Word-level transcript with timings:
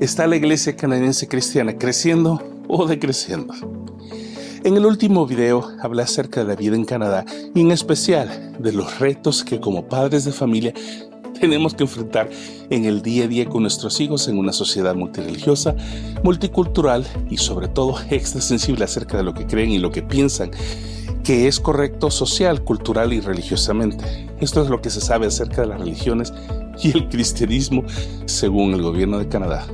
¿Está 0.00 0.26
la 0.26 0.34
iglesia 0.34 0.74
canadiense 0.74 1.28
cristiana 1.28 1.78
creciendo 1.78 2.42
o 2.66 2.84
decreciendo? 2.84 3.54
En 4.64 4.76
el 4.76 4.86
último 4.86 5.24
video 5.24 5.70
hablé 5.80 6.02
acerca 6.02 6.40
de 6.40 6.48
la 6.48 6.56
vida 6.56 6.74
en 6.74 6.84
Canadá 6.84 7.24
y 7.54 7.60
en 7.60 7.70
especial 7.70 8.56
de 8.58 8.72
los 8.72 8.98
retos 8.98 9.44
que 9.44 9.60
como 9.60 9.86
padres 9.86 10.24
de 10.24 10.32
familia 10.32 10.74
tenemos 11.40 11.74
que 11.74 11.84
enfrentar 11.84 12.28
en 12.70 12.84
el 12.86 13.02
día 13.02 13.26
a 13.26 13.28
día 13.28 13.48
con 13.48 13.62
nuestros 13.62 14.00
hijos 14.00 14.26
en 14.26 14.36
una 14.36 14.52
sociedad 14.52 14.96
multireligiosa, 14.96 15.76
multicultural 16.24 17.06
y 17.30 17.36
sobre 17.36 17.68
todo 17.68 17.96
extra 18.10 18.40
sensible 18.40 18.84
acerca 18.84 19.16
de 19.16 19.22
lo 19.22 19.32
que 19.32 19.46
creen 19.46 19.70
y 19.70 19.78
lo 19.78 19.92
que 19.92 20.02
piensan 20.02 20.50
que 21.22 21.46
es 21.46 21.60
correcto 21.60 22.10
social, 22.10 22.64
cultural 22.64 23.12
y 23.12 23.20
religiosamente. 23.20 24.28
Esto 24.40 24.62
es 24.62 24.68
lo 24.68 24.82
que 24.82 24.90
se 24.90 25.00
sabe 25.00 25.26
acerca 25.26 25.62
de 25.62 25.68
las 25.68 25.78
religiones 25.78 26.34
y 26.82 26.90
el 26.90 27.08
cristianismo 27.08 27.84
según 28.26 28.74
el 28.74 28.82
gobierno 28.82 29.18
de 29.18 29.28
Canadá. 29.28 29.66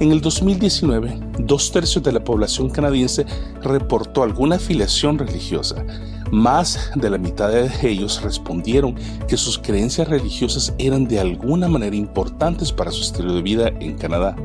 En 0.00 0.12
el 0.12 0.20
2019, 0.20 1.18
dos 1.40 1.72
tercios 1.72 2.04
de 2.04 2.12
la 2.12 2.22
población 2.22 2.70
canadiense 2.70 3.26
reportó 3.62 4.22
alguna 4.22 4.54
afiliación 4.54 5.18
religiosa. 5.18 5.84
Más 6.30 6.90
de 6.94 7.10
la 7.10 7.18
mitad 7.18 7.50
de 7.50 7.68
ellos 7.82 8.22
respondieron 8.22 8.94
que 9.26 9.36
sus 9.36 9.58
creencias 9.58 10.06
religiosas 10.06 10.72
eran 10.78 11.08
de 11.08 11.18
alguna 11.18 11.66
manera 11.66 11.96
importantes 11.96 12.70
para 12.70 12.92
su 12.92 13.02
estilo 13.02 13.34
de 13.34 13.42
vida 13.42 13.72
en 13.80 13.98
Canadá. 13.98 14.36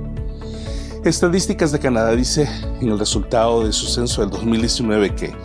Estadísticas 1.06 1.72
de 1.72 1.80
Canadá 1.80 2.16
dice 2.16 2.50
en 2.82 2.90
el 2.90 2.98
resultado 2.98 3.64
de 3.64 3.74
su 3.74 3.86
censo 3.86 4.22
del 4.22 4.32
2019 4.32 5.14
que 5.14 5.36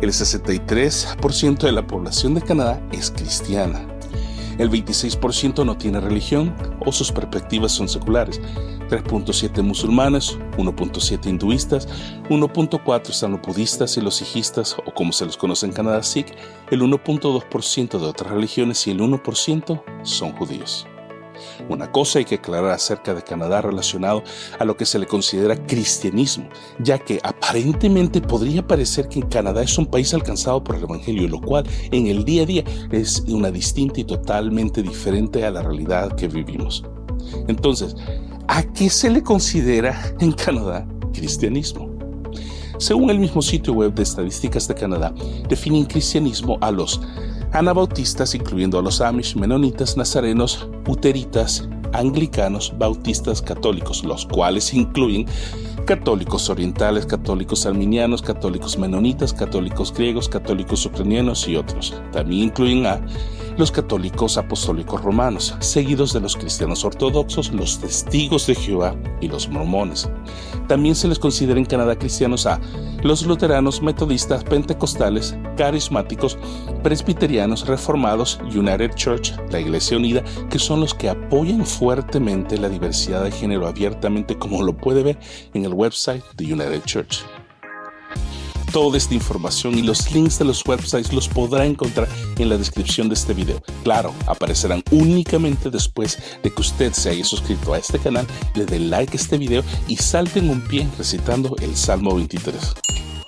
el 0.00 0.10
63% 0.10 1.58
de 1.58 1.72
la 1.72 1.84
población 1.84 2.34
de 2.34 2.42
Canadá 2.42 2.80
es 2.92 3.10
cristiana. 3.10 3.80
El 4.58 4.70
26% 4.70 5.66
no 5.66 5.76
tiene 5.76 6.00
religión 6.00 6.54
o 6.84 6.92
sus 6.92 7.10
perspectivas 7.10 7.72
son 7.72 7.88
seculares. 7.88 8.40
3.7 8.88 9.62
musulmanes, 9.62 10.38
1.7 10.56 11.26
hinduistas, 11.26 11.88
1.4 12.28 13.10
están 13.10 13.32
los 13.32 13.42
budistas 13.42 13.96
y 13.96 14.00
los 14.00 14.16
sijistas, 14.16 14.76
o 14.84 14.94
como 14.94 15.12
se 15.12 15.26
los 15.26 15.36
conoce 15.36 15.66
en 15.66 15.72
Canadá, 15.72 16.02
Sikh, 16.02 16.34
el 16.70 16.82
1.2% 16.82 17.98
de 17.98 18.06
otras 18.06 18.30
religiones 18.30 18.86
y 18.86 18.90
el 18.90 19.00
1% 19.00 19.82
son 20.02 20.32
judíos. 20.32 20.86
Una 21.68 21.90
cosa 21.90 22.18
hay 22.18 22.24
que 22.24 22.36
aclarar 22.36 22.70
acerca 22.70 23.14
de 23.14 23.22
Canadá 23.22 23.60
relacionado 23.60 24.22
a 24.58 24.64
lo 24.64 24.76
que 24.76 24.86
se 24.86 24.98
le 24.98 25.06
considera 25.06 25.56
cristianismo, 25.66 26.48
ya 26.78 26.98
que 26.98 27.20
aparentemente 27.22 28.20
podría 28.20 28.66
parecer 28.66 29.08
que 29.08 29.22
Canadá 29.28 29.62
es 29.62 29.76
un 29.78 29.86
país 29.86 30.12
alcanzado 30.14 30.62
por 30.62 30.76
el 30.76 30.84
Evangelio, 30.84 31.28
lo 31.28 31.40
cual 31.40 31.66
en 31.90 32.06
el 32.06 32.24
día 32.24 32.42
a 32.42 32.46
día 32.46 32.64
es 32.90 33.20
una 33.28 33.50
distinta 33.50 34.00
y 34.00 34.04
totalmente 34.04 34.82
diferente 34.82 35.44
a 35.44 35.50
la 35.50 35.62
realidad 35.62 36.14
que 36.16 36.28
vivimos. 36.28 36.84
Entonces, 37.48 37.96
¿a 38.48 38.62
qué 38.62 38.90
se 38.90 39.10
le 39.10 39.22
considera 39.22 40.14
en 40.20 40.32
Canadá 40.32 40.86
cristianismo? 41.12 41.96
Según 42.78 43.10
el 43.10 43.18
mismo 43.18 43.40
sitio 43.40 43.72
web 43.72 43.94
de 43.94 44.02
estadísticas 44.02 44.68
de 44.68 44.74
Canadá, 44.74 45.14
definen 45.48 45.86
cristianismo 45.86 46.58
a 46.60 46.70
los 46.70 47.00
anabautistas, 47.52 48.34
incluyendo 48.34 48.78
a 48.78 48.82
los 48.82 49.00
Amish, 49.00 49.34
menonitas, 49.34 49.96
nazarenos, 49.96 50.68
uteritas, 50.86 51.68
anglicanos, 51.94 52.74
bautistas, 52.78 53.40
católicos, 53.40 54.04
los 54.04 54.26
cuales 54.26 54.74
incluyen 54.74 55.26
católicos 55.86 56.50
orientales, 56.50 57.06
católicos 57.06 57.64
arminianos, 57.64 58.20
católicos 58.20 58.76
menonitas, 58.76 59.32
católicos 59.32 59.94
griegos, 59.94 60.28
católicos 60.28 60.84
ucranianos 60.84 61.48
y 61.48 61.56
otros. 61.56 61.94
También 62.12 62.48
incluyen 62.48 62.86
a 62.86 63.00
los 63.56 63.72
católicos 63.72 64.36
apostólicos 64.38 65.02
romanos, 65.02 65.54
seguidos 65.60 66.12
de 66.12 66.20
los 66.20 66.36
cristianos 66.36 66.84
ortodoxos, 66.84 67.52
los 67.52 67.78
testigos 67.78 68.46
de 68.46 68.54
Jehová 68.54 68.94
y 69.20 69.28
los 69.28 69.48
mormones. 69.48 70.08
También 70.68 70.94
se 70.94 71.08
les 71.08 71.18
considera 71.18 71.58
en 71.58 71.64
Canadá 71.64 71.98
cristianos 71.98 72.46
a 72.46 72.60
los 73.02 73.24
luteranos, 73.24 73.82
metodistas, 73.82 74.44
pentecostales, 74.44 75.36
carismáticos, 75.56 76.38
presbiterianos, 76.82 77.66
reformados, 77.66 78.40
United 78.54 78.94
Church, 78.94 79.32
la 79.50 79.60
Iglesia 79.60 79.96
Unida, 79.96 80.22
que 80.50 80.58
son 80.58 80.80
los 80.80 80.94
que 80.94 81.08
apoyan 81.08 81.64
fuertemente 81.64 82.58
la 82.58 82.68
diversidad 82.68 83.22
de 83.22 83.30
género 83.30 83.66
abiertamente, 83.66 84.38
como 84.38 84.62
lo 84.62 84.76
puede 84.76 85.02
ver 85.02 85.18
en 85.54 85.64
el 85.64 85.72
website 85.72 86.24
de 86.36 86.52
United 86.52 86.82
Church. 86.84 87.24
Toda 88.72 88.98
esta 88.98 89.14
información 89.14 89.78
y 89.78 89.82
los 89.82 90.12
links 90.12 90.38
de 90.38 90.44
los 90.44 90.66
websites 90.66 91.12
los 91.12 91.28
podrá 91.28 91.64
encontrar 91.64 92.08
en 92.38 92.48
la 92.48 92.58
descripción 92.58 93.08
de 93.08 93.14
este 93.14 93.32
video. 93.32 93.62
Claro, 93.84 94.12
aparecerán 94.26 94.82
únicamente 94.90 95.70
después 95.70 96.18
de 96.42 96.50
que 96.52 96.60
usted 96.60 96.92
se 96.92 97.10
haya 97.10 97.24
suscrito 97.24 97.72
a 97.72 97.78
este 97.78 97.98
canal, 97.98 98.26
le 98.54 98.66
dé 98.66 98.78
like 98.78 99.16
a 99.16 99.20
este 99.20 99.38
video 99.38 99.62
y 99.88 99.96
salte 99.96 100.40
en 100.40 100.50
un 100.50 100.60
pie 100.60 100.86
recitando 100.98 101.56
el 101.60 101.76
Salmo 101.76 102.14
23. 102.16 102.74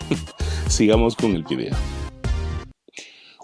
Sigamos 0.68 1.14
con 1.16 1.34
el 1.34 1.44
video. 1.44 1.74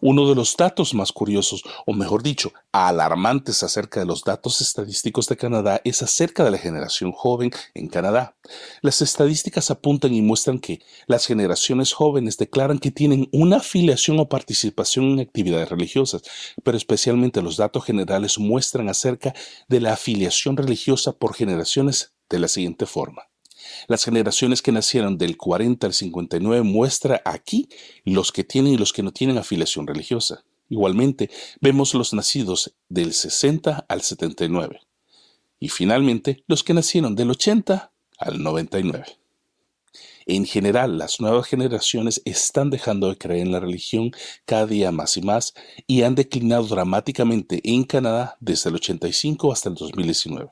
Uno 0.06 0.28
de 0.28 0.34
los 0.34 0.54
datos 0.58 0.92
más 0.92 1.12
curiosos, 1.12 1.64
o 1.86 1.94
mejor 1.94 2.22
dicho, 2.22 2.52
alarmantes 2.72 3.62
acerca 3.62 4.00
de 4.00 4.04
los 4.04 4.22
datos 4.22 4.60
estadísticos 4.60 5.28
de 5.28 5.38
Canadá 5.38 5.80
es 5.82 6.02
acerca 6.02 6.44
de 6.44 6.50
la 6.50 6.58
generación 6.58 7.10
joven 7.12 7.52
en 7.72 7.88
Canadá. 7.88 8.36
Las 8.82 9.00
estadísticas 9.00 9.70
apuntan 9.70 10.12
y 10.12 10.20
muestran 10.20 10.58
que 10.58 10.82
las 11.06 11.24
generaciones 11.24 11.94
jóvenes 11.94 12.36
declaran 12.36 12.80
que 12.80 12.90
tienen 12.90 13.30
una 13.32 13.56
afiliación 13.56 14.20
o 14.20 14.28
participación 14.28 15.06
en 15.06 15.20
actividades 15.20 15.70
religiosas, 15.70 16.20
pero 16.62 16.76
especialmente 16.76 17.40
los 17.40 17.56
datos 17.56 17.82
generales 17.86 18.38
muestran 18.38 18.90
acerca 18.90 19.32
de 19.68 19.80
la 19.80 19.94
afiliación 19.94 20.58
religiosa 20.58 21.12
por 21.16 21.34
generaciones 21.34 22.12
de 22.28 22.40
la 22.40 22.48
siguiente 22.48 22.84
forma. 22.84 23.22
Las 23.88 24.04
generaciones 24.04 24.62
que 24.62 24.72
nacieron 24.72 25.18
del 25.18 25.36
40 25.36 25.86
al 25.86 25.94
59 25.94 26.62
muestra 26.62 27.22
aquí 27.24 27.68
los 28.04 28.32
que 28.32 28.44
tienen 28.44 28.74
y 28.74 28.76
los 28.76 28.92
que 28.92 29.02
no 29.02 29.12
tienen 29.12 29.38
afiliación 29.38 29.86
religiosa. 29.86 30.44
Igualmente, 30.68 31.30
vemos 31.60 31.94
los 31.94 32.14
nacidos 32.14 32.74
del 32.88 33.12
60 33.12 33.86
al 33.88 34.02
79. 34.02 34.80
Y 35.60 35.68
finalmente, 35.68 36.42
los 36.46 36.64
que 36.64 36.74
nacieron 36.74 37.14
del 37.14 37.30
80 37.30 37.92
al 38.18 38.42
99. 38.42 39.04
En 40.26 40.46
general, 40.46 40.96
las 40.96 41.20
nuevas 41.20 41.46
generaciones 41.46 42.22
están 42.24 42.70
dejando 42.70 43.08
de 43.10 43.18
creer 43.18 43.42
en 43.42 43.52
la 43.52 43.60
religión 43.60 44.10
cada 44.46 44.66
día 44.66 44.90
más 44.90 45.18
y 45.18 45.22
más 45.22 45.52
y 45.86 46.02
han 46.02 46.14
declinado 46.14 46.64
dramáticamente 46.64 47.60
en 47.62 47.84
Canadá 47.84 48.38
desde 48.40 48.70
el 48.70 48.76
85 48.76 49.52
hasta 49.52 49.68
el 49.68 49.74
2019. 49.74 50.50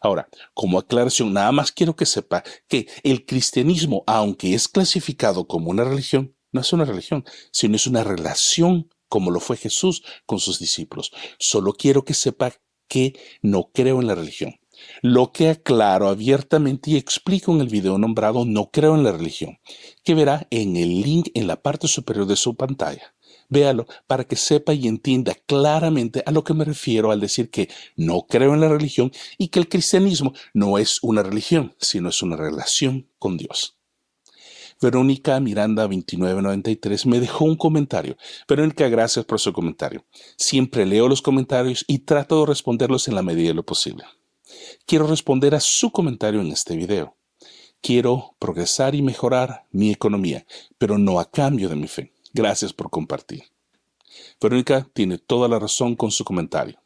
Ahora, 0.00 0.28
como 0.54 0.78
aclaración, 0.78 1.32
nada 1.32 1.52
más 1.52 1.72
quiero 1.72 1.96
que 1.96 2.06
sepa 2.06 2.42
que 2.68 2.88
el 3.02 3.24
cristianismo, 3.26 4.04
aunque 4.06 4.54
es 4.54 4.68
clasificado 4.68 5.46
como 5.46 5.70
una 5.70 5.84
religión, 5.84 6.34
no 6.52 6.60
es 6.60 6.72
una 6.72 6.84
religión, 6.84 7.24
sino 7.50 7.76
es 7.76 7.86
una 7.86 8.04
relación 8.04 8.90
como 9.08 9.30
lo 9.30 9.40
fue 9.40 9.58
Jesús 9.58 10.02
con 10.24 10.38
sus 10.38 10.58
discípulos. 10.58 11.12
Solo 11.38 11.74
quiero 11.74 12.04
que 12.04 12.14
sepa 12.14 12.52
que 12.88 13.12
no 13.42 13.70
creo 13.72 14.00
en 14.00 14.06
la 14.06 14.14
religión. 14.14 14.54
Lo 15.02 15.32
que 15.32 15.50
aclaro 15.50 16.08
abiertamente 16.08 16.90
y 16.90 16.96
explico 16.96 17.52
en 17.52 17.60
el 17.60 17.68
video 17.68 17.98
nombrado 17.98 18.44
No 18.44 18.70
creo 18.70 18.94
en 18.94 19.04
la 19.04 19.12
religión, 19.12 19.58
que 20.02 20.14
verá 20.14 20.46
en 20.50 20.76
el 20.76 21.02
link 21.02 21.28
en 21.34 21.46
la 21.46 21.60
parte 21.60 21.88
superior 21.88 22.26
de 22.26 22.36
su 22.36 22.56
pantalla. 22.56 23.14
Véalo 23.52 23.86
para 24.06 24.24
que 24.24 24.34
sepa 24.34 24.72
y 24.72 24.88
entienda 24.88 25.36
claramente 25.44 26.22
a 26.24 26.30
lo 26.30 26.42
que 26.42 26.54
me 26.54 26.64
refiero 26.64 27.10
al 27.10 27.20
decir 27.20 27.50
que 27.50 27.68
no 27.96 28.22
creo 28.26 28.54
en 28.54 28.62
la 28.62 28.68
religión 28.70 29.12
y 29.36 29.48
que 29.48 29.58
el 29.58 29.68
cristianismo 29.68 30.32
no 30.54 30.78
es 30.78 31.02
una 31.02 31.22
religión, 31.22 31.74
sino 31.78 32.08
es 32.08 32.22
una 32.22 32.36
relación 32.36 33.10
con 33.18 33.36
Dios. 33.36 33.76
Verónica 34.80 35.38
Miranda 35.38 35.82
2993 35.82 37.04
me 37.04 37.20
dejó 37.20 37.44
un 37.44 37.56
comentario. 37.56 38.16
Verónica, 38.48 38.88
gracias 38.88 39.26
por 39.26 39.38
su 39.38 39.52
comentario. 39.52 40.02
Siempre 40.38 40.86
leo 40.86 41.06
los 41.06 41.20
comentarios 41.20 41.84
y 41.86 41.98
trato 41.98 42.40
de 42.40 42.46
responderlos 42.46 43.06
en 43.06 43.16
la 43.16 43.22
medida 43.22 43.48
de 43.48 43.54
lo 43.54 43.66
posible. 43.66 44.04
Quiero 44.86 45.06
responder 45.06 45.54
a 45.54 45.60
su 45.60 45.92
comentario 45.92 46.40
en 46.40 46.52
este 46.52 46.74
video. 46.74 47.16
Quiero 47.82 48.34
progresar 48.38 48.94
y 48.94 49.02
mejorar 49.02 49.66
mi 49.72 49.90
economía, 49.90 50.46
pero 50.78 50.96
no 50.96 51.20
a 51.20 51.30
cambio 51.30 51.68
de 51.68 51.76
mi 51.76 51.86
fe. 51.86 52.12
Gracias 52.32 52.72
por 52.72 52.90
compartir. 52.90 53.44
Verónica 54.40 54.88
tiene 54.92 55.18
toda 55.18 55.48
la 55.48 55.58
razón 55.58 55.96
con 55.96 56.10
su 56.10 56.24
comentario. 56.24 56.78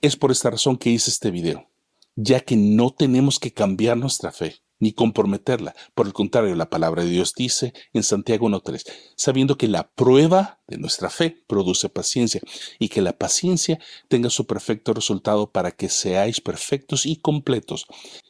Es 0.00 0.16
por 0.16 0.30
esta 0.30 0.50
razón 0.50 0.76
que 0.76 0.90
hice 0.90 1.10
este 1.10 1.30
video, 1.30 1.68
ya 2.14 2.40
que 2.40 2.56
no 2.56 2.90
tenemos 2.90 3.38
que 3.38 3.52
cambiar 3.52 3.96
nuestra 3.96 4.32
fe 4.32 4.56
ni 4.78 4.92
comprometerla. 4.92 5.74
Por 5.94 6.06
el 6.06 6.12
contrario, 6.12 6.54
la 6.54 6.70
palabra 6.70 7.02
de 7.02 7.10
Dios 7.10 7.32
dice 7.34 7.72
en 7.92 8.02
Santiago 8.02 8.48
1.3, 8.48 8.84
sabiendo 9.16 9.56
que 9.56 9.68
la 9.68 9.90
prueba 9.90 10.60
de 10.66 10.78
nuestra 10.78 11.10
fe 11.10 11.42
produce 11.46 11.88
paciencia 11.88 12.40
y 12.78 12.88
que 12.88 13.02
la 13.02 13.16
paciencia 13.16 13.80
tenga 14.08 14.30
su 14.30 14.46
perfecto 14.46 14.92
resultado 14.92 15.50
para 15.50 15.70
que 15.70 15.88
seáis 15.88 16.40
perfectos 16.40 17.06
y 17.06 17.16
completos, 17.16 17.86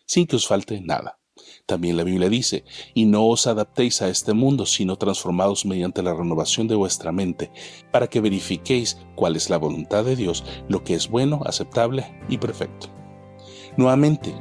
sin 0.06 0.26
que 0.26 0.36
os 0.36 0.46
falte 0.46 0.80
nada. 0.80 1.15
También 1.66 1.96
la 1.96 2.04
Biblia 2.04 2.28
dice, 2.28 2.64
y 2.94 3.06
no 3.06 3.26
os 3.26 3.48
adaptéis 3.48 4.00
a 4.00 4.08
este 4.08 4.32
mundo, 4.32 4.66
sino 4.66 4.94
transformados 4.94 5.66
mediante 5.66 6.00
la 6.00 6.14
renovación 6.14 6.68
de 6.68 6.76
vuestra 6.76 7.10
mente, 7.10 7.50
para 7.90 8.06
que 8.06 8.20
verifiquéis 8.20 8.98
cuál 9.16 9.34
es 9.34 9.50
la 9.50 9.56
voluntad 9.56 10.04
de 10.04 10.14
Dios, 10.14 10.44
lo 10.68 10.84
que 10.84 10.94
es 10.94 11.10
bueno, 11.10 11.40
aceptable 11.44 12.20
y 12.28 12.38
perfecto. 12.38 12.86
Nuevamente, 13.76 14.32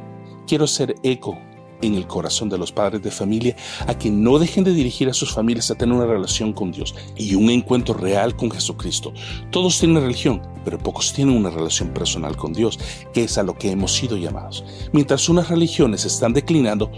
quiero 0.46 0.66
hacer 0.66 0.94
eco 1.02 1.36
en 1.82 1.96
el 1.96 2.08
corazón 2.08 2.48
de 2.48 2.58
los 2.58 2.72
padres 2.72 3.02
de 3.02 3.12
familia 3.12 3.56
a 3.88 3.98
que 3.98 4.10
no 4.10 4.40
dejen 4.40 4.64
de 4.64 4.74
dirigir 4.74 5.10
a 5.10 5.14
sus 5.14 5.34
familias 5.34 5.72
a 5.72 5.76
tener 5.76 5.96
una 5.96 6.06
relación 6.06 6.54
con 6.54 6.72
Dios 6.72 6.96
y 7.18 7.36
un 7.36 7.50
encuentro 7.50 7.96
real 7.96 8.36
con 8.36 8.52
Jesucristo. 8.52 9.14
Todos 9.52 9.80
tienen 9.80 10.02
religión, 10.02 10.42
pero 10.64 10.78
pocos 10.78 11.12
tienen 11.12 11.36
una 11.36 11.50
relación 11.50 11.90
personal 11.90 12.38
con 12.38 12.54
Dios, 12.54 12.80
que 13.14 13.24
es 13.24 13.38
a 13.38 13.44
lo 13.44 13.58
que 13.58 13.72
hemos 13.72 13.94
sido 13.94 14.16
llamados. 14.16 14.64
Mientras 14.94 15.28
unas 15.28 15.50
religiones 15.50 16.06
están 16.06 16.34
declinando, 16.34 16.92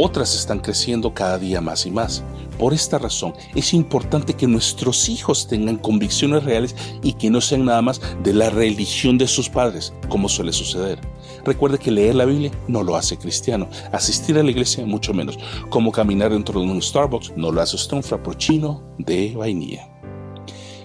otras 0.00 0.34
están 0.34 0.60
creciendo 0.60 1.12
cada 1.12 1.38
día 1.38 1.60
más 1.60 1.86
y 1.86 1.90
más. 1.90 2.22
Por 2.58 2.74
esta 2.74 2.98
razón 2.98 3.34
es 3.54 3.72
importante 3.72 4.34
que 4.34 4.46
nuestros 4.46 5.08
hijos 5.08 5.46
tengan 5.46 5.76
convicciones 5.76 6.44
reales 6.44 6.74
y 7.02 7.12
que 7.12 7.30
no 7.30 7.40
sean 7.40 7.64
nada 7.64 7.82
más 7.82 8.00
de 8.22 8.32
la 8.32 8.50
religión 8.50 9.18
de 9.18 9.28
sus 9.28 9.48
padres, 9.48 9.92
como 10.08 10.28
suele 10.28 10.52
suceder. 10.52 11.00
Recuerde 11.44 11.78
que 11.78 11.90
leer 11.90 12.16
la 12.16 12.24
Biblia 12.24 12.50
no 12.66 12.82
lo 12.82 12.96
hace 12.96 13.16
cristiano, 13.16 13.68
asistir 13.92 14.38
a 14.38 14.42
la 14.42 14.50
iglesia 14.50 14.84
mucho 14.86 15.14
menos, 15.14 15.38
como 15.68 15.92
caminar 15.92 16.32
dentro 16.32 16.60
de 16.60 16.66
un 16.66 16.82
Starbucks 16.82 17.32
no 17.36 17.52
lo 17.52 17.60
hace 17.60 17.76
usted 17.76 17.96
un 17.96 18.02
frappuccino 18.02 18.82
de 18.98 19.34
vainilla. 19.36 19.88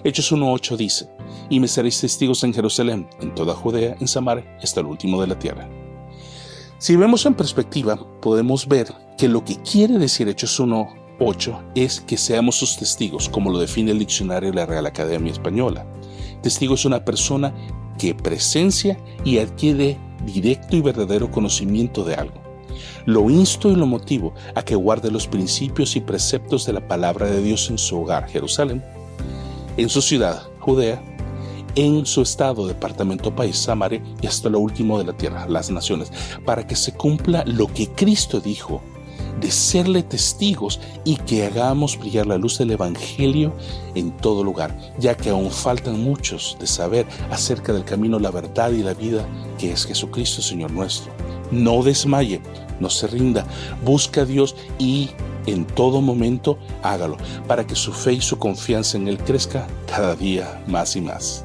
Hechos 0.04 0.32
1.8 0.32 0.76
dice, 0.76 1.08
y 1.50 1.60
me 1.60 1.68
seréis 1.68 2.00
testigos 2.00 2.44
en 2.44 2.54
Jerusalén, 2.54 3.08
en 3.20 3.34
toda 3.34 3.54
Judea, 3.54 3.96
en 4.00 4.08
Samaria, 4.08 4.58
hasta 4.62 4.80
el 4.80 4.86
último 4.86 5.20
de 5.20 5.26
la 5.28 5.38
tierra. 5.38 5.83
Si 6.78 6.96
vemos 6.96 7.24
en 7.24 7.34
perspectiva, 7.34 7.96
podemos 8.20 8.66
ver 8.66 8.92
que 9.16 9.28
lo 9.28 9.44
que 9.44 9.56
quiere 9.62 9.98
decir 9.98 10.28
Hechos 10.28 10.58
1.8 10.60 11.72
es 11.74 12.00
que 12.00 12.16
seamos 12.16 12.56
sus 12.56 12.76
testigos, 12.76 13.28
como 13.28 13.50
lo 13.50 13.58
define 13.58 13.92
el 13.92 14.00
diccionario 14.00 14.50
de 14.50 14.56
la 14.56 14.66
Real 14.66 14.86
Academia 14.86 15.32
Española. 15.32 15.86
Testigo 16.42 16.74
es 16.74 16.84
una 16.84 17.04
persona 17.04 17.54
que 17.98 18.14
presencia 18.14 18.98
y 19.24 19.38
adquiere 19.38 19.98
directo 20.26 20.76
y 20.76 20.80
verdadero 20.80 21.30
conocimiento 21.30 22.04
de 22.04 22.16
algo. 22.16 22.42
Lo 23.06 23.30
insto 23.30 23.70
y 23.70 23.76
lo 23.76 23.86
motivo 23.86 24.34
a 24.54 24.62
que 24.62 24.74
guarde 24.74 25.10
los 25.10 25.28
principios 25.28 25.94
y 25.94 26.00
preceptos 26.00 26.66
de 26.66 26.72
la 26.72 26.86
palabra 26.88 27.26
de 27.26 27.40
Dios 27.40 27.70
en 27.70 27.78
su 27.78 28.00
hogar, 28.00 28.28
Jerusalén, 28.28 28.82
en 29.76 29.88
su 29.88 30.02
ciudad, 30.02 30.42
Judea, 30.58 31.02
en 31.76 32.06
su 32.06 32.22
estado, 32.22 32.66
departamento, 32.66 33.34
país, 33.34 33.56
Samaria 33.56 34.02
y 34.20 34.26
hasta 34.26 34.48
lo 34.48 34.60
último 34.60 34.98
de 34.98 35.04
la 35.04 35.12
tierra, 35.12 35.46
las 35.48 35.70
naciones, 35.70 36.12
para 36.44 36.66
que 36.66 36.76
se 36.76 36.92
cumpla 36.92 37.44
lo 37.46 37.66
que 37.66 37.88
Cristo 37.88 38.40
dijo 38.40 38.82
de 39.40 39.50
serle 39.50 40.02
testigos 40.02 40.80
y 41.04 41.16
que 41.16 41.46
hagamos 41.46 41.98
brillar 41.98 42.26
la 42.26 42.38
luz 42.38 42.58
del 42.58 42.70
Evangelio 42.70 43.52
en 43.94 44.10
todo 44.18 44.44
lugar, 44.44 44.76
ya 44.98 45.16
que 45.16 45.30
aún 45.30 45.50
faltan 45.50 46.02
muchos 46.02 46.56
de 46.60 46.66
saber 46.66 47.06
acerca 47.30 47.72
del 47.72 47.84
camino, 47.84 48.18
la 48.18 48.30
verdad 48.30 48.70
y 48.70 48.82
la 48.82 48.94
vida 48.94 49.26
que 49.58 49.72
es 49.72 49.86
Jesucristo, 49.86 50.42
Señor 50.42 50.70
nuestro. 50.70 51.12
No 51.50 51.82
desmaye, 51.82 52.40
no 52.80 52.90
se 52.90 53.06
rinda, 53.06 53.46
busca 53.84 54.22
a 54.22 54.24
Dios 54.24 54.56
y 54.78 55.10
en 55.46 55.66
todo 55.66 56.00
momento 56.00 56.58
hágalo, 56.82 57.16
para 57.46 57.66
que 57.66 57.74
su 57.74 57.92
fe 57.92 58.14
y 58.14 58.20
su 58.20 58.38
confianza 58.38 58.96
en 58.96 59.08
Él 59.08 59.18
crezca 59.18 59.66
cada 59.86 60.16
día 60.16 60.62
más 60.66 60.96
y 60.96 61.00
más. 61.00 61.44